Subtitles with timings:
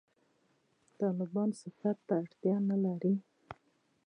[0.99, 3.15] «طالبان» صفت ته اړتیا نه لري.